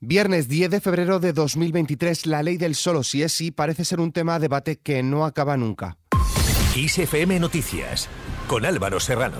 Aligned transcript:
Viernes 0.00 0.46
10 0.46 0.70
de 0.70 0.80
febrero 0.80 1.18
de 1.18 1.32
2023, 1.32 2.26
la 2.26 2.44
ley 2.44 2.56
del 2.56 2.76
solo 2.76 3.02
si 3.02 3.24
es 3.24 3.32
sí 3.32 3.50
parece 3.50 3.84
ser 3.84 3.98
un 3.98 4.12
tema 4.12 4.34
de 4.34 4.42
debate 4.42 4.76
que 4.78 5.02
no 5.02 5.24
acaba 5.24 5.56
nunca. 5.56 5.98
ISFM 6.76 7.40
Noticias, 7.40 8.08
con 8.46 8.64
Álvaro 8.64 9.00
Serrano. 9.00 9.38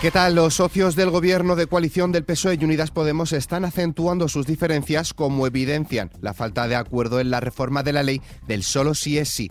¿Qué 0.00 0.10
tal? 0.10 0.34
Los 0.34 0.54
socios 0.54 0.96
del 0.96 1.10
gobierno 1.10 1.54
de 1.54 1.68
coalición 1.68 2.10
del 2.10 2.24
PSOE 2.24 2.58
y 2.60 2.64
Unidas 2.64 2.90
Podemos 2.90 3.32
están 3.32 3.64
acentuando 3.64 4.26
sus 4.26 4.48
diferencias 4.48 5.14
como 5.14 5.46
evidencian 5.46 6.10
la 6.20 6.34
falta 6.34 6.66
de 6.66 6.74
acuerdo 6.74 7.20
en 7.20 7.30
la 7.30 7.38
reforma 7.38 7.84
de 7.84 7.92
la 7.92 8.02
ley 8.02 8.20
del 8.48 8.64
solo 8.64 8.94
si 8.94 9.18
es 9.18 9.28
sí. 9.28 9.48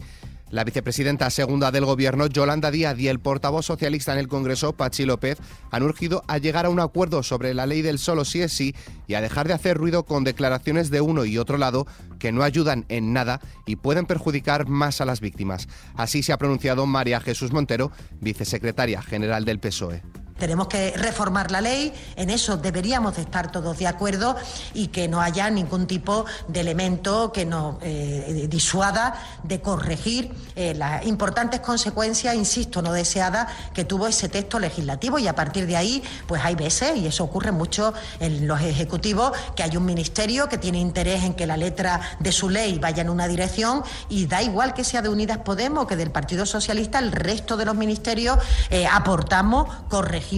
La 0.52 0.66
vicepresidenta 0.66 1.30
segunda 1.30 1.72
del 1.72 1.86
Gobierno, 1.86 2.28
Yolanda 2.28 2.72
Díaz, 2.72 3.00
y 3.00 3.08
el 3.08 3.20
portavoz 3.20 3.66
socialista 3.66 4.12
en 4.12 4.20
el 4.20 4.28
Congreso, 4.28 4.74
Pachi 4.74 5.06
López, 5.06 5.38
han 5.72 5.84
urgido 5.84 6.24
a 6.28 6.40
llegar 6.40 6.66
a 6.66 6.70
un 6.70 6.82
acuerdo 6.82 7.24
sobre 7.24 7.54
la 7.54 7.66
ley 7.66 7.82
del 7.82 7.98
solo 7.98 8.26
sí 8.26 8.42
es 8.42 8.52
sí 8.52 8.76
y 9.08 9.14
a 9.14 9.22
dejar 9.22 9.48
de 9.48 9.54
hacer 9.54 9.78
ruido 9.78 10.04
con 10.04 10.26
declaraciones 10.26 10.90
de 10.92 11.00
uno 11.00 11.24
y 11.24 11.38
otro 11.38 11.58
lado 11.58 11.88
que 12.20 12.34
no 12.34 12.44
ayudan 12.44 12.86
en 12.90 13.14
nada 13.14 13.40
y 13.66 13.78
pueden 13.78 14.06
perjudicar 14.06 14.68
más 14.68 15.00
a 15.00 15.06
las 15.06 15.22
víctimas. 15.22 15.70
Así 15.96 16.22
se 16.22 16.34
ha 16.34 16.38
pronunciado 16.38 16.86
María 16.86 17.22
Jesús 17.22 17.54
Montero, 17.54 17.94
vicesecretaria 18.20 19.02
general 19.02 19.46
del 19.46 19.60
PSOE. 19.60 20.04
Tenemos 20.42 20.70
que 20.70 20.90
reformar 20.98 21.52
la 21.52 21.62
ley, 21.62 21.94
en 22.16 22.32
eso 22.32 22.58
deberíamos 22.58 23.16
de 23.16 23.22
estar 23.22 23.52
todos 23.52 23.78
de 23.78 23.86
acuerdo 23.86 24.36
y 24.74 24.88
que 24.88 25.08
no 25.08 25.22
haya 25.22 25.48
ningún 25.52 25.86
tipo 25.86 26.26
de 26.48 26.62
elemento 26.62 27.32
que 27.32 27.46
nos 27.46 27.76
eh, 27.82 28.48
disuada 28.50 29.22
de 29.44 29.62
corregir 29.62 30.34
eh, 30.56 30.74
las 30.74 31.06
importantes 31.06 31.60
consecuencias, 31.60 32.34
insisto, 32.34 32.82
no 32.82 32.92
deseadas 32.92 33.50
que 33.76 33.86
tuvo 33.86 34.08
ese 34.08 34.30
texto 34.30 34.58
legislativo. 34.58 35.20
Y 35.20 35.28
a 35.28 35.36
partir 35.36 35.68
de 35.68 35.78
ahí, 35.78 36.02
pues 36.26 36.44
hay 36.44 36.56
veces, 36.56 36.98
y 36.98 37.06
eso 37.06 37.24
ocurre 37.24 37.52
mucho 37.52 37.94
en 38.20 38.48
los 38.48 38.62
ejecutivos, 38.62 39.34
que 39.56 39.62
hay 39.62 39.78
un 39.78 39.86
ministerio 39.86 40.50
que 40.50 40.58
tiene 40.58 40.80
interés 40.80 41.24
en 41.24 41.36
que 41.36 41.46
la 41.46 41.56
letra 41.56 42.02
de 42.20 42.32
su 42.32 42.50
ley 42.50 42.80
vaya 42.80 43.04
en 43.04 43.12
una 43.12 43.28
dirección 43.28 43.84
y 44.10 44.26
da 44.26 44.42
igual 44.42 44.74
que 44.74 44.84
sea 44.84 45.04
de 45.04 45.10
Unidas 45.10 45.38
Podemos 45.38 45.86
que 45.86 45.96
del 45.96 46.10
Partido 46.10 46.48
Socialista, 46.48 46.98
el 46.98 47.12
resto 47.12 47.58
de 47.58 47.66
los 47.66 47.76
ministerios 47.76 48.40
eh, 48.72 48.88
aportamos, 48.88 49.72
corregir 49.88 50.31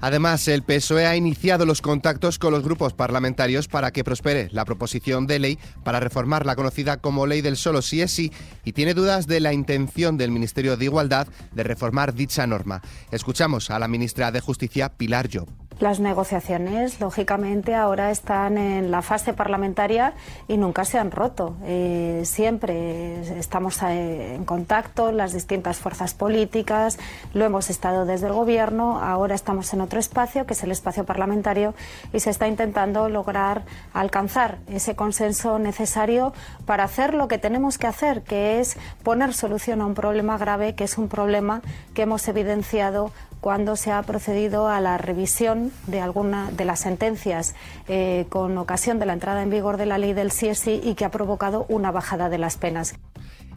Además, 0.00 0.48
el 0.48 0.62
PSOE 0.62 1.06
ha 1.06 1.16
iniciado 1.16 1.66
los 1.66 1.82
contactos 1.82 2.38
con 2.38 2.52
los 2.52 2.62
grupos 2.62 2.94
parlamentarios 2.94 3.68
para 3.68 3.90
que 3.90 4.04
prospere 4.04 4.48
la 4.52 4.64
proposición 4.64 5.26
de 5.26 5.38
ley 5.38 5.58
para 5.84 6.00
reformar 6.00 6.46
la 6.46 6.56
conocida 6.56 6.98
como 6.98 7.26
ley 7.26 7.40
del 7.40 7.56
solo 7.56 7.82
sí 7.82 8.00
es 8.00 8.10
sí 8.10 8.32
y 8.64 8.72
tiene 8.72 8.94
dudas 8.94 9.26
de 9.26 9.40
la 9.40 9.52
intención 9.52 10.16
del 10.16 10.30
Ministerio 10.30 10.76
de 10.76 10.84
Igualdad 10.84 11.28
de 11.52 11.62
reformar 11.62 12.14
dicha 12.14 12.46
norma. 12.46 12.82
Escuchamos 13.10 13.70
a 13.70 13.78
la 13.78 13.88
ministra 13.88 14.30
de 14.32 14.40
Justicia, 14.40 14.88
Pilar 14.90 15.28
Job. 15.32 15.65
Las 15.78 16.00
negociaciones, 16.00 17.00
lógicamente, 17.00 17.74
ahora 17.74 18.10
están 18.10 18.56
en 18.56 18.90
la 18.90 19.02
fase 19.02 19.34
parlamentaria 19.34 20.14
y 20.48 20.56
nunca 20.56 20.86
se 20.86 20.98
han 20.98 21.10
roto. 21.10 21.54
Eh, 21.64 22.22
siempre 22.24 23.20
estamos 23.38 23.82
eh, 23.82 24.36
en 24.36 24.46
contacto, 24.46 25.12
las 25.12 25.34
distintas 25.34 25.76
fuerzas 25.76 26.14
políticas, 26.14 26.98
lo 27.34 27.44
hemos 27.44 27.68
estado 27.68 28.06
desde 28.06 28.28
el 28.28 28.32
Gobierno, 28.32 29.02
ahora 29.02 29.34
estamos 29.34 29.70
en 29.74 29.82
otro 29.82 30.00
espacio, 30.00 30.46
que 30.46 30.54
es 30.54 30.62
el 30.62 30.70
espacio 30.70 31.04
parlamentario, 31.04 31.74
y 32.10 32.20
se 32.20 32.30
está 32.30 32.48
intentando 32.48 33.10
lograr 33.10 33.64
alcanzar 33.92 34.56
ese 34.68 34.96
consenso 34.96 35.58
necesario 35.58 36.32
para 36.64 36.84
hacer 36.84 37.12
lo 37.12 37.28
que 37.28 37.36
tenemos 37.36 37.76
que 37.76 37.86
hacer, 37.86 38.22
que 38.22 38.60
es 38.60 38.78
poner 39.02 39.34
solución 39.34 39.82
a 39.82 39.86
un 39.86 39.94
problema 39.94 40.38
grave, 40.38 40.74
que 40.74 40.84
es 40.84 40.96
un 40.96 41.08
problema 41.08 41.60
que 41.92 42.02
hemos 42.02 42.26
evidenciado 42.28 43.12
cuando 43.42 43.76
se 43.76 43.92
ha 43.92 44.02
procedido 44.02 44.68
a 44.68 44.80
la 44.80 44.98
revisión 44.98 45.65
de 45.86 46.00
alguna 46.00 46.50
de 46.50 46.64
las 46.64 46.80
sentencias 46.80 47.54
eh, 47.88 48.26
con 48.28 48.56
ocasión 48.58 48.98
de 48.98 49.06
la 49.06 49.12
entrada 49.12 49.42
en 49.42 49.50
vigor 49.50 49.76
de 49.76 49.86
la 49.86 49.98
ley 49.98 50.12
del 50.12 50.28
CSI 50.28 50.80
y 50.82 50.94
que 50.94 51.04
ha 51.04 51.10
provocado 51.10 51.66
una 51.68 51.90
bajada 51.90 52.28
de 52.28 52.38
las 52.38 52.56
penas. 52.56 52.94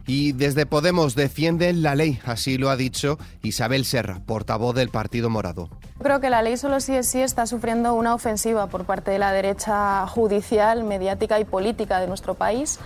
Y 0.06 0.32
desde 0.32 0.66
Podemos 0.66 1.14
defienden 1.14 1.82
la 1.82 1.94
ley, 1.94 2.18
así 2.24 2.58
lo 2.58 2.70
ha 2.70 2.76
dicho 2.76 3.18
Isabel 3.42 3.84
Serra, 3.84 4.20
portavoz 4.26 4.74
del 4.74 4.88
Partido 4.88 5.30
Morado. 5.30 5.68
Creo 6.02 6.20
que 6.20 6.30
la 6.30 6.42
ley 6.42 6.56
solo 6.56 6.80
sí 6.80 6.94
es 6.94 7.08
sí 7.08 7.20
está 7.20 7.46
sufriendo 7.46 7.94
una 7.94 8.14
ofensiva 8.14 8.66
por 8.66 8.84
parte 8.84 9.10
de 9.10 9.18
la 9.18 9.32
derecha 9.32 10.06
judicial, 10.06 10.82
mediática 10.84 11.38
y 11.38 11.44
política 11.44 12.00
de 12.00 12.06
nuestro 12.06 12.34
país 12.34 12.80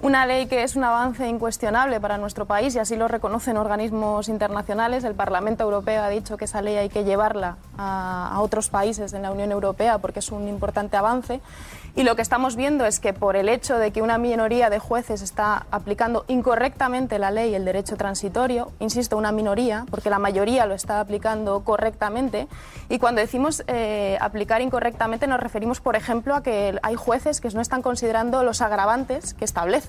una 0.00 0.26
ley 0.26 0.46
que 0.46 0.62
es 0.62 0.76
un 0.76 0.84
avance 0.84 1.28
incuestionable 1.28 2.00
para 2.00 2.18
nuestro 2.18 2.46
país 2.46 2.74
y 2.76 2.78
así 2.78 2.94
lo 2.94 3.08
reconocen 3.08 3.56
organismos 3.56 4.28
internacionales. 4.28 5.02
El 5.02 5.14
Parlamento 5.14 5.64
Europeo 5.64 6.02
ha 6.02 6.08
dicho 6.08 6.36
que 6.36 6.44
esa 6.44 6.62
ley 6.62 6.76
hay 6.76 6.88
que 6.88 7.04
llevarla 7.04 7.56
a, 7.76 8.36
otros 8.38 8.68
países 8.68 9.12
en 9.12 9.22
la 9.22 9.32
Unión 9.32 9.50
Europea 9.50 9.98
porque 9.98 10.20
es 10.20 10.30
un 10.30 10.46
importante 10.46 10.96
avance. 10.96 11.40
Y 11.96 12.04
lo 12.04 12.14
que 12.14 12.22
estamos 12.22 12.54
viendo 12.54 12.84
es 12.84 13.00
que 13.00 13.12
por 13.12 13.34
el 13.34 13.48
hecho 13.48 13.76
de 13.76 13.90
que 13.90 14.02
una 14.02 14.18
minoría 14.18 14.70
de 14.70 14.78
jueces 14.78 15.20
está 15.20 15.66
aplicando 15.72 16.24
incorrectamente 16.28 17.18
la 17.18 17.32
ley 17.32 17.50
y 17.50 17.54
el 17.56 17.64
derecho 17.64 17.96
transitorio, 17.96 18.70
insisto, 18.78 19.16
una 19.16 19.32
minoría, 19.32 19.84
porque 19.90 20.08
la 20.08 20.20
mayoría 20.20 20.64
lo 20.66 20.74
está 20.74 21.00
aplicando 21.00 21.64
correctamente, 21.64 22.46
y 22.88 23.00
cuando 23.00 23.20
decimos 23.20 23.64
eh, 23.66 24.16
aplicar 24.20 24.60
incorrectamente 24.60 25.26
nos 25.26 25.40
referimos, 25.40 25.80
por 25.80 25.96
ejemplo, 25.96 26.36
a 26.36 26.42
que 26.44 26.78
hay 26.82 26.94
jueces 26.94 27.40
que 27.40 27.48
no 27.50 27.60
están 27.60 27.82
considerando 27.82 28.44
los 28.44 28.60
agravantes 28.60 29.34
que 29.34 29.44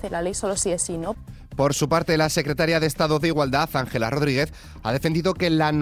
la 0.08 0.22
ley 0.22 0.32
solo 0.34 0.56
si 0.56 0.70
es 0.70 0.82
sí, 0.82 0.96
¿no? 0.96 1.16
Por 1.56 1.74
su 1.74 1.88
parte, 1.88 2.16
la 2.16 2.30
secretaria 2.30 2.80
de 2.80 2.86
Estado 2.86 3.18
de 3.18 3.28
Igualdad, 3.28 3.68
Ángela 3.74 4.08
Rodríguez, 4.08 4.50
ha 4.82 4.92
defendido 4.92 5.34
que 5.34 5.50
la 5.50 5.72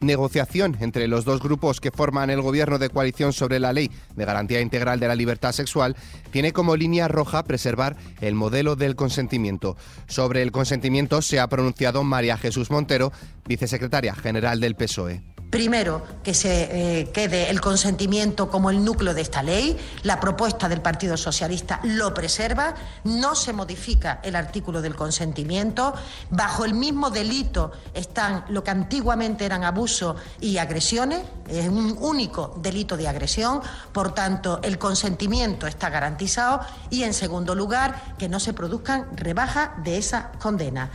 negociación 0.00 0.76
entre 0.80 1.06
los 1.06 1.24
dos 1.24 1.40
grupos 1.40 1.80
que 1.80 1.92
forman 1.92 2.30
el 2.30 2.42
gobierno 2.42 2.78
de 2.78 2.88
coalición 2.88 3.32
sobre 3.32 3.60
la 3.60 3.72
ley 3.72 3.92
de 4.16 4.24
garantía 4.24 4.60
integral 4.60 4.98
de 4.98 5.06
la 5.06 5.14
libertad 5.14 5.52
sexual 5.52 5.94
tiene 6.32 6.52
como 6.52 6.74
línea 6.74 7.06
roja 7.06 7.44
preservar 7.44 7.96
el 8.20 8.34
modelo 8.34 8.74
del 8.74 8.96
consentimiento. 8.96 9.76
Sobre 10.08 10.42
el 10.42 10.50
consentimiento 10.50 11.22
se 11.22 11.38
ha 11.38 11.48
pronunciado 11.48 12.02
María 12.02 12.36
Jesús 12.36 12.70
Montero, 12.70 13.12
vicesecretaria 13.46 14.14
general 14.14 14.58
del 14.58 14.74
PSOE. 14.74 15.22
Primero, 15.50 16.02
que 16.22 16.32
se 16.32 17.00
eh, 17.00 17.10
quede 17.10 17.50
el 17.50 17.60
consentimiento 17.60 18.48
como 18.48 18.70
el 18.70 18.84
núcleo 18.84 19.14
de 19.14 19.20
esta 19.20 19.42
ley. 19.42 19.76
La 20.04 20.20
propuesta 20.20 20.68
del 20.68 20.80
Partido 20.80 21.16
Socialista 21.16 21.80
lo 21.82 22.14
preserva. 22.14 22.74
No 23.02 23.34
se 23.34 23.52
modifica 23.52 24.20
el 24.22 24.36
artículo 24.36 24.80
del 24.80 24.94
consentimiento. 24.94 25.92
Bajo 26.30 26.64
el 26.64 26.74
mismo 26.74 27.10
delito 27.10 27.72
están 27.94 28.44
lo 28.48 28.62
que 28.62 28.70
antiguamente 28.70 29.44
eran 29.44 29.64
abusos 29.64 30.16
y 30.40 30.58
agresiones. 30.58 31.22
Es 31.48 31.66
un 31.66 31.98
único 32.00 32.54
delito 32.62 32.96
de 32.96 33.08
agresión. 33.08 33.60
Por 33.92 34.14
tanto, 34.14 34.60
el 34.62 34.78
consentimiento 34.78 35.66
está 35.66 35.90
garantizado. 35.90 36.60
Y, 36.90 37.02
en 37.02 37.12
segundo 37.12 37.56
lugar, 37.56 38.14
que 38.18 38.28
no 38.28 38.38
se 38.38 38.52
produzcan 38.52 39.08
rebajas 39.16 39.70
de 39.82 39.98
esa 39.98 40.30
condena. 40.40 40.90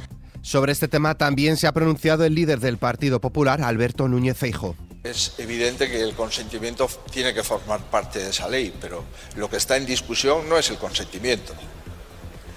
Sobre 0.46 0.74
este 0.74 0.88
tema 0.88 1.18
también 1.18 1.58
se 1.58 1.66
ha 1.66 1.72
pronunciado 1.72 2.24
el 2.24 2.36
líder 2.36 2.60
del 2.60 2.78
Partido 2.78 3.20
Popular, 3.20 3.64
Alberto 3.64 4.08
Núñez 4.08 4.38
Feijo. 4.38 4.76
Es 5.04 5.34
evidente 5.40 5.90
que 5.90 6.00
el 6.00 6.14
consentimiento 6.14 6.88
tiene 7.10 7.34
que 7.34 7.42
formar 7.42 7.80
parte 7.90 8.20
de 8.20 8.30
esa 8.30 8.48
ley, 8.48 8.72
pero 8.80 9.04
lo 9.38 9.50
que 9.50 9.58
está 9.58 9.76
en 9.76 9.88
discusión 9.88 10.48
no 10.48 10.60
es 10.60 10.70
el 10.70 10.78
consentimiento. 10.78 11.52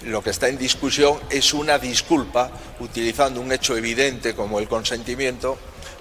Lo 0.04 0.22
que 0.22 0.28
está 0.28 0.48
en 0.48 0.58
discusión 0.58 1.18
es 1.30 1.54
una 1.54 1.78
disculpa 1.78 2.50
utilizando 2.78 3.40
un 3.40 3.50
hecho 3.52 3.74
evidente 3.74 4.34
como 4.34 4.58
el 4.58 4.68
consentimiento 4.68 5.56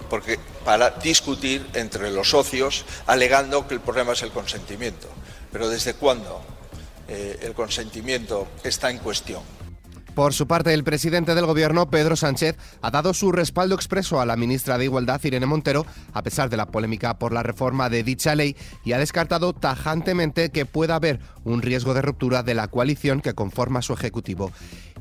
porque, 0.09 0.39
para 0.65 0.89
discutir 0.89 1.65
entre 1.73 2.11
los 2.11 2.31
socios 2.31 2.83
alegando 3.05 3.65
que 3.65 3.75
el 3.75 3.79
problema 3.79 4.11
es 4.11 4.23
el 4.23 4.31
consentimiento. 4.31 5.07
Pero 5.53 5.69
¿desde 5.69 5.93
cuándo 5.93 6.41
eh, 7.07 7.39
el 7.43 7.53
consentimiento 7.53 8.45
está 8.65 8.89
en 8.89 8.97
cuestión? 8.97 9.56
Por 10.17 10.33
su 10.33 10.47
parte, 10.47 10.73
el 10.73 10.83
presidente 10.83 11.35
del 11.35 11.45
Gobierno, 11.45 11.91
Pedro 11.91 12.15
Sánchez, 12.15 12.57
ha 12.81 12.89
dado 12.89 13.13
su 13.13 13.31
respaldo 13.31 13.75
expreso 13.75 14.19
a 14.19 14.25
la 14.25 14.35
ministra 14.35 14.79
de 14.79 14.85
Igualdad, 14.85 15.23
Irene 15.23 15.45
Montero, 15.45 15.85
a 16.11 16.23
pesar 16.23 16.49
de 16.49 16.57
la 16.57 16.65
polémica 16.65 17.19
por 17.19 17.31
la 17.31 17.43
reforma 17.43 17.87
de 17.91 18.01
dicha 18.01 18.33
ley, 18.33 18.55
y 18.83 18.93
ha 18.93 18.97
descartado 18.97 19.53
tajantemente 19.53 20.49
que 20.49 20.65
pueda 20.65 20.95
haber 20.95 21.19
un 21.43 21.61
riesgo 21.61 21.93
de 21.93 22.01
ruptura 22.01 22.41
de 22.41 22.55
la 22.55 22.67
coalición 22.67 23.21
que 23.21 23.35
conforma 23.35 23.83
su 23.83 23.93
Ejecutivo. 23.93 24.51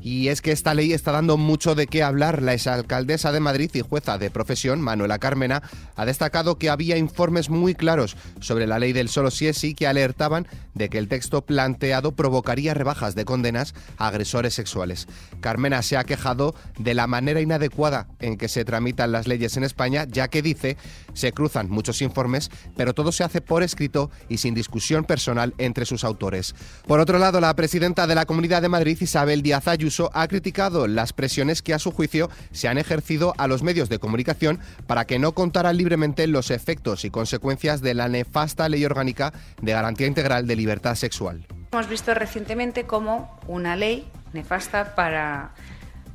Y 0.01 0.29
es 0.29 0.41
que 0.41 0.51
esta 0.51 0.73
ley 0.73 0.93
está 0.93 1.11
dando 1.11 1.37
mucho 1.37 1.75
de 1.75 1.87
qué 1.87 2.03
hablar. 2.03 2.41
La 2.41 2.53
exalcaldesa 2.53 3.31
de 3.31 3.39
Madrid 3.39 3.71
y 3.73 3.81
jueza 3.81 4.17
de 4.17 4.29
profesión, 4.29 4.81
Manuela 4.81 5.19
Carmena, 5.19 5.63
ha 5.95 6.05
destacado 6.05 6.57
que 6.57 6.69
había 6.69 6.97
informes 6.97 7.49
muy 7.49 7.75
claros 7.75 8.15
sobre 8.39 8.67
la 8.67 8.79
ley 8.79 8.93
del 8.93 9.09
solo 9.09 9.31
si 9.31 9.47
es 9.47 9.57
sí 9.57 9.73
que 9.73 9.87
alertaban 9.87 10.47
de 10.75 10.89
que 10.89 10.97
el 10.97 11.07
texto 11.07 11.45
planteado 11.45 12.11
provocaría 12.13 12.73
rebajas 12.73 13.15
de 13.15 13.25
condenas 13.25 13.73
a 13.97 14.07
agresores 14.07 14.53
sexuales. 14.53 15.07
Carmena 15.41 15.81
se 15.81 15.97
ha 15.97 16.03
quejado 16.03 16.55
de 16.77 16.93
la 16.93 17.07
manera 17.07 17.41
inadecuada 17.41 18.07
en 18.19 18.37
que 18.37 18.47
se 18.47 18.65
tramitan 18.65 19.11
las 19.11 19.27
leyes 19.27 19.57
en 19.57 19.63
España, 19.63 20.05
ya 20.07 20.27
que 20.27 20.41
dice 20.41 20.77
se 21.13 21.31
cruzan 21.31 21.69
muchos 21.69 22.01
informes, 22.01 22.51
pero 22.75 22.93
todo 22.93 23.11
se 23.11 23.23
hace 23.23 23.41
por 23.41 23.63
escrito 23.63 24.11
y 24.29 24.37
sin 24.37 24.53
discusión 24.53 25.03
personal 25.03 25.55
entre 25.57 25.85
sus 25.85 26.03
autores. 26.03 26.53
Por 26.85 26.99
otro 26.99 27.17
lado, 27.17 27.41
la 27.41 27.55
presidenta 27.55 28.05
de 28.05 28.15
la 28.15 28.25
Comunidad 28.25 28.61
de 28.61 28.69
Madrid, 28.69 28.97
Isabel 29.01 29.41
Díaz 29.41 29.67
Ayuso, 29.67 29.86
Ayuso 29.87 30.11
ha 30.13 30.27
criticado 30.27 30.85
las 30.85 31.13
presiones 31.13 31.61
que 31.61 31.73
a 31.73 31.79
su 31.79 31.93
juicio 31.93 32.29
se 32.51 32.67
han 32.67 32.77
ejercido 32.77 33.33
a 33.37 33.47
los 33.47 33.63
medios 33.63 33.87
de 33.87 33.99
comunicación 33.99 34.59
para 34.85 35.05
que 35.05 35.17
no 35.17 35.31
contaran 35.31 35.77
libremente 35.77 36.27
los 36.27 36.51
efectos 36.51 37.05
y 37.05 37.09
consecuencias 37.09 37.79
de 37.79 37.93
la 37.93 38.09
nefasta 38.09 38.67
ley 38.67 38.83
orgánica 38.83 39.31
de 39.61 39.71
garantía 39.71 40.07
integral 40.07 40.45
de 40.45 40.57
libertad 40.57 40.95
sexual. 40.95 41.47
Hemos 41.71 41.87
visto 41.87 42.13
recientemente 42.13 42.83
cómo 42.83 43.39
una 43.47 43.77
ley 43.77 44.05
nefasta 44.33 44.93
para 44.93 45.53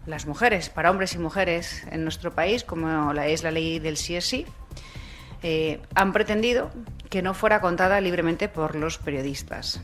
las 0.05 0.27
mujeres, 0.27 0.69
para 0.69 0.91
hombres 0.91 1.15
y 1.15 1.19
mujeres 1.19 1.83
en 1.91 2.03
nuestro 2.03 2.35
país, 2.35 2.65
como 2.65 3.11
es 3.23 3.43
la 3.43 3.53
ley 3.53 3.79
del 3.79 3.95
CSI, 3.95 4.45
eh, 5.43 5.81
han 5.95 6.13
pretendido 6.13 6.71
que 7.09 7.23
no 7.23 7.33
fuera 7.33 7.63
contada 7.63 8.03
libremente 8.03 8.51
por 8.51 8.77
los 8.77 8.99
periodistas. 8.99 9.81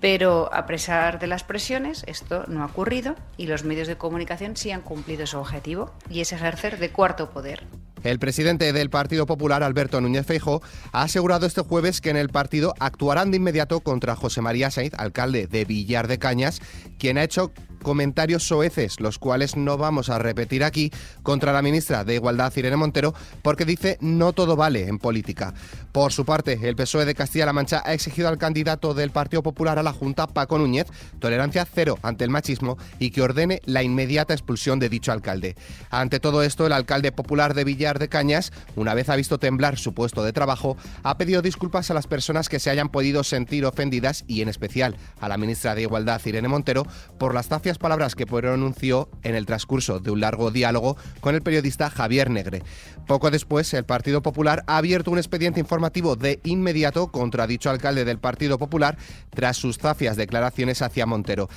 Pero 0.00 0.52
a 0.52 0.66
pesar 0.66 1.18
de 1.18 1.26
las 1.26 1.44
presiones, 1.44 2.04
esto 2.06 2.44
no 2.48 2.62
ha 2.62 2.66
ocurrido 2.66 3.14
y 3.36 3.46
los 3.46 3.64
medios 3.64 3.86
de 3.86 3.96
comunicación 3.96 4.56
sí 4.56 4.70
han 4.70 4.80
cumplido 4.80 5.26
su 5.26 5.38
objetivo 5.38 5.92
y 6.08 6.20
es 6.20 6.32
ejercer 6.32 6.78
de 6.78 6.90
cuarto 6.90 7.30
poder. 7.30 7.66
El 8.02 8.18
presidente 8.18 8.72
del 8.72 8.88
Partido 8.88 9.26
Popular, 9.26 9.62
Alberto 9.62 10.00
Núñez 10.00 10.24
Feijo, 10.24 10.62
ha 10.92 11.02
asegurado 11.02 11.44
este 11.44 11.60
jueves 11.60 12.00
que 12.00 12.08
en 12.08 12.16
el 12.16 12.30
partido 12.30 12.74
actuarán 12.78 13.30
de 13.30 13.36
inmediato 13.36 13.80
contra 13.80 14.16
José 14.16 14.40
María 14.40 14.70
Sainz, 14.70 14.94
alcalde 14.94 15.46
de 15.46 15.66
Villar 15.66 16.08
de 16.08 16.18
Cañas, 16.18 16.62
quien 16.98 17.18
ha 17.18 17.24
hecho 17.24 17.52
comentarios 17.82 18.44
soeces, 18.44 19.00
los 19.00 19.18
cuales 19.18 19.56
no 19.56 19.76
vamos 19.76 20.10
a 20.10 20.18
repetir 20.18 20.64
aquí, 20.64 20.92
contra 21.22 21.52
la 21.52 21.62
ministra 21.62 22.04
de 22.04 22.14
Igualdad, 22.14 22.52
Irene 22.56 22.76
Montero, 22.76 23.14
porque 23.42 23.64
dice 23.64 23.98
no 24.00 24.32
todo 24.32 24.56
vale 24.56 24.86
en 24.88 24.98
política. 24.98 25.54
Por 25.92 26.12
su 26.12 26.24
parte, 26.24 26.58
el 26.62 26.76
PSOE 26.76 27.04
de 27.04 27.14
Castilla-La 27.14 27.52
Mancha 27.52 27.82
ha 27.84 27.92
exigido 27.92 28.28
al 28.28 28.38
candidato 28.38 28.94
del 28.94 29.10
Partido 29.10 29.42
Popular 29.42 29.78
a 29.78 29.82
la 29.82 29.92
Junta, 29.92 30.26
Paco 30.26 30.58
Núñez, 30.58 30.86
tolerancia 31.18 31.66
cero 31.72 31.98
ante 32.02 32.24
el 32.24 32.30
machismo 32.30 32.78
y 32.98 33.10
que 33.10 33.22
ordene 33.22 33.60
la 33.64 33.82
inmediata 33.82 34.34
expulsión 34.34 34.78
de 34.78 34.88
dicho 34.88 35.12
alcalde. 35.12 35.56
Ante 35.90 36.20
todo 36.20 36.42
esto, 36.42 36.66
el 36.66 36.72
alcalde 36.72 37.12
popular 37.12 37.54
de 37.54 37.64
Villar 37.64 37.98
de 37.98 38.08
Cañas, 38.08 38.52
una 38.76 38.94
vez 38.94 39.08
ha 39.08 39.16
visto 39.16 39.38
temblar 39.38 39.78
su 39.78 39.94
puesto 39.94 40.22
de 40.22 40.32
trabajo, 40.32 40.76
ha 41.02 41.18
pedido 41.18 41.42
disculpas 41.42 41.90
a 41.90 41.94
las 41.94 42.06
personas 42.06 42.48
que 42.48 42.60
se 42.60 42.70
hayan 42.70 42.88
podido 42.88 43.24
sentir 43.24 43.64
ofendidas 43.64 44.24
y 44.26 44.42
en 44.42 44.48
especial 44.48 44.96
a 45.20 45.28
la 45.28 45.38
ministra 45.38 45.74
de 45.74 45.82
Igualdad, 45.82 46.20
Irene 46.24 46.48
Montero, 46.48 46.86
por 47.18 47.34
las 47.34 47.48
tafias 47.48 47.69
palabras 47.78 48.14
que 48.14 48.26
pronunció 48.26 49.08
en 49.22 49.34
el 49.34 49.46
transcurso 49.46 50.00
de 50.00 50.10
un 50.10 50.20
largo 50.20 50.50
diálogo 50.50 50.96
con 51.20 51.34
el 51.34 51.42
periodista 51.42 51.90
Javier 51.90 52.30
Negre. 52.30 52.62
Poco 53.06 53.30
después, 53.30 53.72
el 53.74 53.84
Partido 53.84 54.22
Popular 54.22 54.62
ha 54.66 54.76
abierto 54.76 55.10
un 55.10 55.18
expediente 55.18 55.60
informativo 55.60 56.16
de 56.16 56.40
inmediato 56.44 57.08
contra 57.08 57.46
dicho 57.46 57.70
alcalde 57.70 58.04
del 58.04 58.18
Partido 58.18 58.58
Popular 58.58 58.96
tras 59.30 59.56
sus 59.56 59.78
zafias 59.78 60.16
declaraciones 60.16 60.82
hacia 60.82 61.06
Montero. 61.06 61.48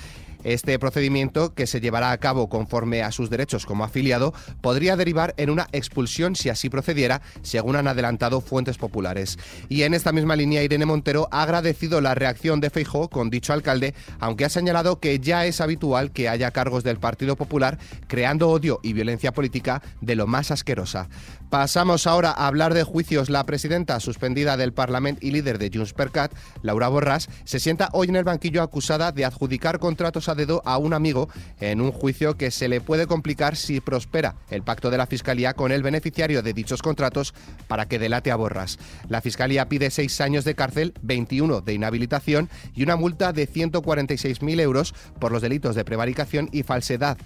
Este 0.43 0.77
procedimiento, 0.79 1.53
que 1.53 1.67
se 1.67 1.81
llevará 1.81 2.11
a 2.11 2.17
cabo 2.17 2.49
conforme 2.49 3.01
a 3.01 3.11
sus 3.11 3.29
derechos 3.29 3.65
como 3.65 3.83
afiliado, 3.83 4.33
podría 4.61 4.95
derivar 4.95 5.33
en 5.37 5.49
una 5.49 5.67
expulsión 5.71 6.35
si 6.35 6.49
así 6.49 6.69
procediera, 6.69 7.21
según 7.41 7.75
han 7.75 7.87
adelantado 7.87 8.41
fuentes 8.41 8.77
populares. 8.77 9.37
Y 9.69 9.83
en 9.83 9.93
esta 9.93 10.11
misma 10.11 10.35
línea, 10.35 10.63
Irene 10.63 10.85
Montero 10.85 11.27
ha 11.31 11.43
agradecido 11.43 12.01
la 12.01 12.15
reacción 12.15 12.59
de 12.59 12.69
Feijó 12.69 13.09
con 13.09 13.29
dicho 13.29 13.53
alcalde, 13.53 13.93
aunque 14.19 14.45
ha 14.45 14.49
señalado 14.49 14.99
que 14.99 15.19
ya 15.19 15.45
es 15.45 15.61
habitual 15.61 16.11
que 16.11 16.29
haya 16.29 16.51
cargos 16.51 16.83
del 16.83 16.99
Partido 16.99 17.35
Popular 17.35 17.77
creando 18.07 18.49
odio 18.49 18.79
y 18.83 18.93
violencia 18.93 19.31
política 19.31 19.81
de 20.01 20.15
lo 20.15 20.27
más 20.27 20.51
asquerosa. 20.51 21.09
Pasamos 21.49 22.07
ahora 22.07 22.31
a 22.31 22.47
hablar 22.47 22.73
de 22.73 22.83
juicios. 22.83 23.29
La 23.29 23.45
presidenta 23.45 23.99
suspendida 23.99 24.57
del 24.57 24.73
Parlamento 24.73 25.23
y 25.23 25.29
líder 25.29 25.59
de 25.59 25.69
Junts 25.71 25.93
per 25.93 26.09
Cat, 26.09 26.33
Laura 26.63 26.89
Borràs, 26.89 27.29
se 27.43 27.59
sienta 27.59 27.89
hoy 27.93 28.09
en 28.09 28.15
el 28.15 28.23
banquillo 28.23 28.63
acusada 28.63 29.11
de 29.11 29.23
adjudicar 29.23 29.77
contratos 29.77 30.29
a 30.29 30.32
dedo 30.35 30.61
a 30.65 30.77
un 30.77 30.93
amigo 30.93 31.29
en 31.59 31.81
un 31.81 31.91
juicio 31.91 32.37
que 32.37 32.51
se 32.51 32.67
le 32.67 32.81
puede 32.81 33.07
complicar 33.07 33.55
si 33.55 33.79
prospera 33.81 34.35
el 34.49 34.63
pacto 34.63 34.89
de 34.89 34.97
la 34.97 35.07
Fiscalía 35.07 35.53
con 35.53 35.71
el 35.71 35.83
beneficiario 35.83 36.41
de 36.41 36.53
dichos 36.53 36.81
contratos 36.81 37.33
para 37.67 37.87
que 37.87 37.99
delate 37.99 38.31
a 38.31 38.35
Borras. 38.35 38.79
La 39.09 39.21
Fiscalía 39.21 39.69
pide 39.69 39.89
seis 39.91 40.19
años 40.21 40.45
de 40.45 40.55
cárcel, 40.55 40.93
21 41.01 41.61
de 41.61 41.73
inhabilitación 41.73 42.49
y 42.75 42.83
una 42.83 42.95
multa 42.95 43.33
de 43.33 43.47
146.000 43.47 44.59
euros 44.59 44.93
por 45.19 45.31
los 45.31 45.41
delitos 45.41 45.75
de 45.75 45.85
prevaricación 45.85 46.49
y 46.51 46.63
falsedad 46.63 47.17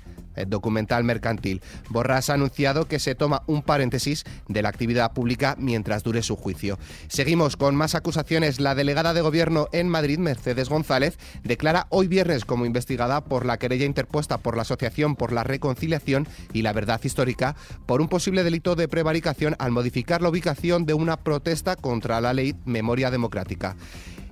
documental 0.46 1.04
mercantil. 1.04 1.62
Borras 1.90 2.30
ha 2.30 2.34
anunciado 2.34 2.88
que 2.88 3.00
se 3.00 3.16
toma 3.16 3.44
un 3.48 3.62
paréntesis 3.62 4.24
de 4.48 4.62
la 4.62 4.70
actividad 4.70 5.14
pública 5.14 5.56
mientras 5.58 6.04
dure 6.04 6.22
su 6.22 6.36
juicio. 6.36 6.78
Seguimos 7.08 7.58
con 7.58 7.76
más 7.76 7.96
acusaciones. 7.96 8.60
La 8.60 8.76
delegada 8.76 9.14
de 9.14 9.22
gobierno 9.22 9.68
en 9.72 9.90
Madrid, 9.90 10.20
Mercedes 10.20 10.70
González, 10.70 11.18
declara 11.44 11.88
hoy 11.90 12.08
viernes 12.08 12.46
como 12.46 12.66
investigada 12.66 13.24
por 13.24 13.46
la 13.46 13.58
querella 13.58 13.86
interpuesta 13.86 14.38
por 14.38 14.56
la 14.56 14.64
Asociación 14.64 15.16
por 15.16 15.32
la 15.32 15.44
Reconciliación 15.44 16.28
y 16.54 16.62
la 16.62 16.74
Verdad 16.74 17.02
Histórica 17.04 17.56
por 17.86 18.02
un 18.02 18.08
posible 18.08 18.44
delito 18.44 18.76
de 18.76 18.88
prevaricación 18.88 19.56
al 19.60 19.72
modificar 19.72 20.22
la 20.22 20.30
ubicación 20.30 20.86
de 20.86 20.94
una 20.94 21.18
protesta 21.18 21.76
contra 21.76 22.22
la 22.22 22.34
ley 22.34 22.56
Memoria 22.66 23.12
Democrática. 23.12 23.76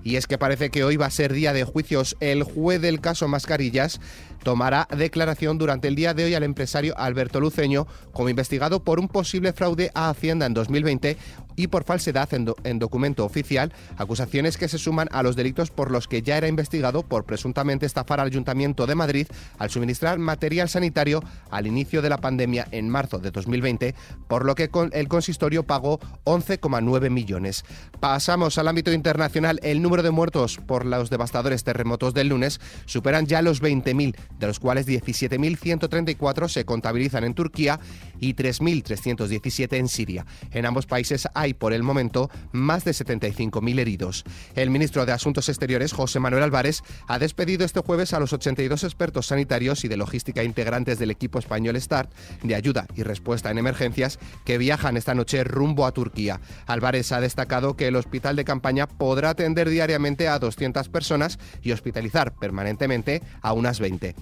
Y 0.06 0.18
es 0.18 0.28
que 0.28 0.38
parece 0.38 0.70
que 0.70 0.84
hoy 0.84 0.98
va 0.98 1.08
a 1.08 1.10
ser 1.10 1.34
día 1.34 1.52
de 1.52 1.64
juicios. 1.64 2.16
El 2.20 2.44
juez 2.44 2.80
del 2.80 3.02
caso 3.02 3.28
Mascarillas 3.28 4.00
tomará 4.44 4.88
declaración 4.96 5.58
durante 5.58 5.88
el 5.88 5.96
día 5.96 6.14
de 6.14 6.26
hoy 6.26 6.36
al 6.36 6.44
empresario 6.44 6.96
Alberto 6.96 7.40
Luceño 7.40 7.88
como 8.14 8.30
investigado 8.30 8.84
por 8.84 9.00
un 9.00 9.08
posible 9.08 9.52
fraude 9.52 9.90
a 9.96 10.12
Hacienda 10.12 10.46
en 10.46 10.54
2020 10.54 11.18
y 11.56 11.68
por 11.68 11.84
falsedad 11.84 12.30
en, 12.34 12.80
documento 12.80 13.26
oficial, 13.26 13.74
acusaciones 13.98 14.58
que 14.58 14.68
se 14.68 14.78
suman 14.78 15.08
a 15.12 15.24
los 15.24 15.36
delitos 15.36 15.72
por 15.72 15.92
los 15.92 16.08
que 16.08 16.22
ya 16.22 16.38
era 16.38 16.48
investigado 16.48 17.04
por 17.04 17.26
presuntamente 17.26 17.86
estafar 17.86 18.20
al 18.20 18.28
Ayuntamiento 18.28 18.86
de 18.88 18.96
Madrid 18.96 19.28
al 19.58 19.70
suministrar 19.70 20.20
material 20.20 20.70
sanitario 20.70 21.24
al 21.50 21.68
inicio 21.68 22.02
de 22.02 22.10
la 22.10 22.18
pandemia 22.18 22.68
en 22.72 22.90
marzo 22.90 23.20
de 23.20 23.32
2020, 23.32 23.96
por 24.28 24.46
lo 24.46 24.56
que 24.56 24.70
el 24.94 25.08
consistorio 25.08 25.64
pagó 25.64 26.00
11,9 26.26 27.10
millones. 27.10 27.64
Pasamos 28.00 28.58
al 28.58 28.68
ámbito 28.68 28.92
internacional. 28.92 29.60
El 29.64 29.82
número 29.82 30.04
de 30.04 30.12
muertos 30.12 30.58
por 30.58 30.86
los 30.86 31.10
devastadores 31.10 31.64
terremotos 31.64 32.14
del 32.14 32.30
lunes 32.30 32.60
superan 32.86 33.26
ya 33.26 33.42
los 33.42 33.62
20.000, 33.62 34.16
de 34.40 34.48
los 34.48 34.60
cuales 34.60 34.88
17.134 34.88 36.48
se 36.50 36.66
contabilizan 36.66 37.24
en 37.24 37.34
Turquía 37.34 37.80
y 38.20 38.34
3.317 38.34 39.78
en 39.78 39.88
Siria. 39.88 40.26
En 40.52 40.66
ambos 40.66 40.86
países 40.86 41.28
hay 41.34 41.45
por 41.54 41.74
el 41.74 41.84
momento 41.84 42.30
más 42.52 42.84
de 42.86 42.92
75.000 42.92 43.80
heridos. 43.80 44.24
El 44.56 44.70
ministro 44.70 45.06
de 45.06 45.12
Asuntos 45.12 45.50
Exteriores, 45.50 45.94
José 45.94 46.20
Manuel 46.20 46.44
Álvarez, 46.44 46.82
ha 47.08 47.20
despedido 47.20 47.66
este 47.66 47.82
jueves 47.82 48.14
a 48.14 48.20
los 48.20 48.34
82 48.34 48.84
expertos 48.84 49.28
sanitarios 49.28 49.86
y 49.86 49.88
de 49.88 49.98
logística 49.98 50.44
integrantes 50.44 51.00
del 51.00 51.12
equipo 51.12 51.40
español 51.40 51.80
START 51.80 52.12
de 52.44 52.56
ayuda 52.56 52.88
y 52.96 53.04
respuesta 53.04 53.52
en 53.52 53.58
emergencias 53.58 54.20
que 54.44 54.58
viajan 54.58 54.98
esta 54.98 55.16
noche 55.16 55.44
rumbo 55.44 55.86
a 55.86 55.92
Turquía. 55.92 56.40
Álvarez 56.66 57.12
ha 57.12 57.22
destacado 57.22 57.76
que 57.76 57.88
el 57.88 57.96
hospital 57.96 58.36
de 58.36 58.46
campaña 58.46 58.88
podrá 58.88 59.32
atender 59.32 59.70
diariamente 59.70 60.28
a 60.28 60.40
200 60.40 60.90
personas 60.90 61.40
y 61.62 61.72
hospitalizar 61.72 62.34
permanentemente 62.36 63.22
a 63.42 63.54
unas 63.54 63.80
20. 63.80 64.16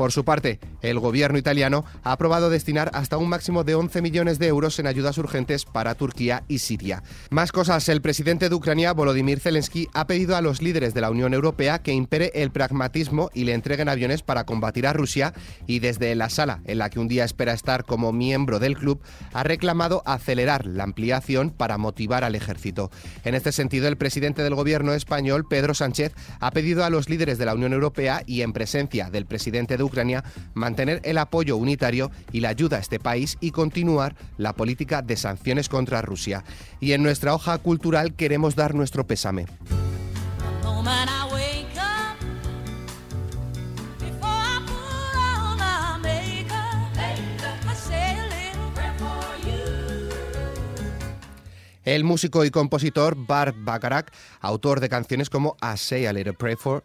Por 0.00 0.12
su 0.12 0.24
parte, 0.24 0.60
el 0.80 0.98
gobierno 0.98 1.36
italiano 1.36 1.84
ha 2.04 2.12
aprobado 2.12 2.48
destinar 2.48 2.90
hasta 2.94 3.18
un 3.18 3.28
máximo 3.28 3.64
de 3.64 3.74
11 3.74 4.00
millones 4.00 4.38
de 4.38 4.46
euros 4.46 4.78
en 4.78 4.86
ayudas 4.86 5.18
urgentes 5.18 5.66
para 5.66 5.94
Turquía 5.94 6.42
y 6.48 6.60
Siria. 6.60 7.02
Más 7.28 7.52
cosas, 7.52 7.86
el 7.90 8.00
presidente 8.00 8.48
de 8.48 8.54
Ucrania, 8.54 8.94
Volodymyr 8.94 9.40
Zelensky, 9.40 9.88
ha 9.92 10.06
pedido 10.06 10.36
a 10.36 10.40
los 10.40 10.62
líderes 10.62 10.94
de 10.94 11.02
la 11.02 11.10
Unión 11.10 11.34
Europea 11.34 11.82
que 11.82 11.92
impere 11.92 12.32
el 12.32 12.50
pragmatismo 12.50 13.28
y 13.34 13.44
le 13.44 13.52
entreguen 13.52 13.90
aviones 13.90 14.22
para 14.22 14.44
combatir 14.44 14.86
a 14.86 14.94
Rusia 14.94 15.34
y 15.66 15.80
desde 15.80 16.14
la 16.14 16.30
sala 16.30 16.62
en 16.64 16.78
la 16.78 16.88
que 16.88 16.98
un 16.98 17.06
día 17.06 17.26
espera 17.26 17.52
estar 17.52 17.84
como 17.84 18.10
miembro 18.10 18.58
del 18.58 18.78
club, 18.78 19.02
ha 19.34 19.42
reclamado 19.42 20.02
acelerar 20.06 20.64
la 20.64 20.84
ampliación 20.84 21.50
para 21.50 21.76
motivar 21.76 22.24
al 22.24 22.36
ejército. 22.36 22.90
En 23.22 23.34
este 23.34 23.52
sentido, 23.52 23.86
el 23.86 23.98
presidente 23.98 24.42
del 24.42 24.54
gobierno 24.54 24.94
español, 24.94 25.44
Pedro 25.46 25.74
Sánchez, 25.74 26.14
ha 26.40 26.52
pedido 26.52 26.86
a 26.86 26.90
los 26.90 27.10
líderes 27.10 27.36
de 27.36 27.44
la 27.44 27.54
Unión 27.54 27.74
Europea 27.74 28.22
y 28.24 28.40
en 28.40 28.54
presencia 28.54 29.10
del 29.10 29.26
presidente 29.26 29.76
de 29.76 29.89
Ucrania 29.90 30.24
mantener 30.54 31.00
el 31.04 31.18
apoyo 31.18 31.56
unitario 31.56 32.10
y 32.32 32.40
la 32.40 32.48
ayuda 32.48 32.78
a 32.78 32.80
este 32.80 32.98
país 32.98 33.36
y 33.40 33.50
continuar 33.50 34.14
la 34.38 34.54
política 34.54 35.02
de 35.02 35.16
sanciones 35.16 35.68
contra 35.68 36.00
Rusia. 36.00 36.44
Y 36.80 36.92
en 36.92 37.02
nuestra 37.02 37.34
hoja 37.34 37.58
cultural 37.58 38.14
queremos 38.14 38.56
dar 38.56 38.74
nuestro 38.74 39.06
pésame. 39.06 39.46
El 51.90 52.04
músico 52.04 52.44
y 52.44 52.50
compositor 52.50 53.16
Bart 53.16 53.56
Bacharach, 53.58 54.12
autor 54.40 54.78
de 54.78 54.88
canciones 54.88 55.28
como 55.28 55.56
I 55.60 55.76
Say 55.76 56.06
a 56.06 56.12
Little 56.12 56.34
Pray 56.34 56.54
For, 56.54 56.84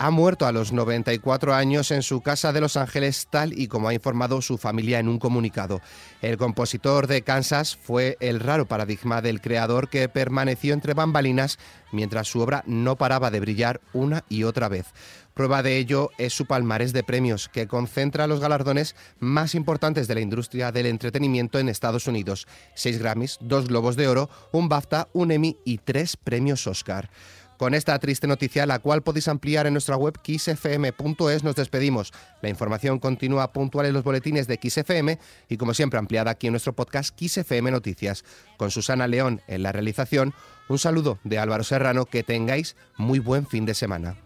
ha 0.00 0.10
muerto 0.10 0.46
a 0.46 0.52
los 0.52 0.72
94 0.72 1.54
años 1.54 1.90
en 1.90 2.02
su 2.02 2.22
casa 2.22 2.54
de 2.54 2.62
Los 2.62 2.78
Ángeles, 2.78 3.28
tal 3.28 3.52
y 3.52 3.68
como 3.68 3.88
ha 3.88 3.92
informado 3.92 4.40
su 4.40 4.56
familia 4.56 4.98
en 4.98 5.08
un 5.08 5.18
comunicado. 5.18 5.82
El 6.22 6.38
compositor 6.38 7.06
de 7.06 7.20
Kansas 7.20 7.76
fue 7.76 8.16
el 8.20 8.40
raro 8.40 8.64
paradigma 8.64 9.20
del 9.20 9.42
creador 9.42 9.90
que 9.90 10.08
permaneció 10.08 10.72
entre 10.72 10.94
bambalinas 10.94 11.58
mientras 11.92 12.28
su 12.28 12.40
obra 12.40 12.64
no 12.66 12.96
paraba 12.96 13.30
de 13.30 13.40
brillar 13.40 13.82
una 13.92 14.24
y 14.30 14.44
otra 14.44 14.70
vez. 14.70 14.86
Prueba 15.34 15.62
de 15.62 15.76
ello 15.76 16.10
es 16.16 16.32
su 16.32 16.46
palmarés 16.46 16.94
de 16.94 17.04
premios, 17.04 17.48
que 17.48 17.66
concentra 17.66 18.26
los 18.26 18.40
galardones 18.40 18.96
más 19.18 19.54
importantes 19.54 20.08
de 20.08 20.14
la 20.14 20.20
industria 20.20 20.72
del 20.72 20.86
entretenimiento 20.86 21.58
en 21.58 21.68
Estados 21.68 22.06
Unidos. 22.06 22.46
Seis 22.74 22.98
Grammys, 22.98 23.38
dos 23.40 23.68
Globos 23.68 23.96
de 23.96 24.08
Oro, 24.08 24.30
un 24.52 24.68
BAFTA, 24.70 25.08
un 25.12 25.30
Emmy 25.30 25.58
y 25.64 25.78
tres 25.78 26.16
premios 26.16 26.66
Oscar. 26.66 27.10
Con 27.60 27.74
esta 27.74 27.98
triste 27.98 28.26
noticia, 28.26 28.64
la 28.64 28.78
cual 28.78 29.02
podéis 29.02 29.28
ampliar 29.28 29.66
en 29.66 29.74
nuestra 29.74 29.94
web 29.94 30.14
xfm.es, 30.26 31.44
nos 31.44 31.56
despedimos. 31.56 32.10
La 32.40 32.48
información 32.48 32.98
continúa 32.98 33.52
puntual 33.52 33.84
en 33.84 33.92
los 33.92 34.02
boletines 34.02 34.46
de 34.46 34.58
XFM 34.62 35.18
y, 35.46 35.58
como 35.58 35.74
siempre, 35.74 35.98
ampliada 35.98 36.30
aquí 36.30 36.46
en 36.46 36.54
nuestro 36.54 36.72
podcast 36.72 37.14
XFM 37.20 37.70
Noticias. 37.70 38.24
Con 38.56 38.70
Susana 38.70 39.06
León 39.06 39.42
en 39.46 39.62
la 39.62 39.72
realización, 39.72 40.32
un 40.70 40.78
saludo 40.78 41.18
de 41.22 41.38
Álvaro 41.38 41.62
Serrano, 41.62 42.06
que 42.06 42.22
tengáis 42.22 42.76
muy 42.96 43.18
buen 43.18 43.46
fin 43.46 43.66
de 43.66 43.74
semana. 43.74 44.16